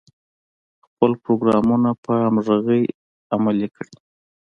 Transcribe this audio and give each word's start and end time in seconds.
خپل 0.85 1.11
پروګرامونه 1.23 1.89
په 2.03 2.11
همغږۍ 2.23 2.83
کې 2.91 2.95
عملي 3.35 3.67
کړي. 3.75 3.95